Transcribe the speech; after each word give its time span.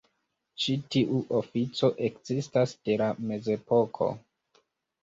Ĉi 0.63 0.75
tiu 0.95 1.19
ofico 1.41 1.91
ekzistas 2.09 2.75
de 2.89 2.97
la 3.05 3.13
mezepoko. 3.29 4.11